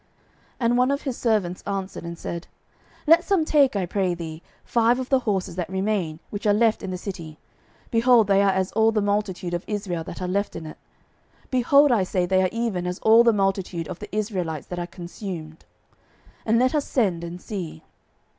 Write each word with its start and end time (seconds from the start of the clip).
12:007:013 0.53 0.53
And 0.61 0.77
one 0.79 0.89
of 0.89 1.01
his 1.03 1.15
servants 1.15 1.61
answered 1.67 2.03
and 2.03 2.17
said, 2.17 2.47
Let 3.05 3.23
some 3.23 3.45
take, 3.45 3.75
I 3.75 3.85
pray 3.85 4.15
thee, 4.15 4.41
five 4.65 4.97
of 4.99 5.09
the 5.09 5.19
horses 5.19 5.55
that 5.57 5.69
remain, 5.69 6.19
which 6.31 6.47
are 6.47 6.55
left 6.55 6.81
in 6.81 6.89
the 6.89 6.97
city, 6.97 7.37
(behold, 7.91 8.25
they 8.25 8.41
are 8.41 8.49
as 8.49 8.71
all 8.71 8.91
the 8.91 8.99
multitude 8.99 9.53
of 9.53 9.63
Israel 9.67 10.03
that 10.05 10.19
are 10.19 10.27
left 10.27 10.55
in 10.55 10.65
it: 10.65 10.79
behold, 11.51 11.91
I 11.91 12.01
say, 12.01 12.25
they 12.25 12.41
are 12.41 12.49
even 12.51 12.87
as 12.87 12.97
all 13.03 13.23
the 13.23 13.31
multitude 13.31 13.87
of 13.87 13.99
the 13.99 14.09
Israelites 14.15 14.65
that 14.69 14.79
are 14.79 14.87
consumed:) 14.87 15.65
and 16.47 16.57
let 16.57 16.73
us 16.73 16.87
send 16.87 17.23
and 17.23 17.39
see. 17.39 17.83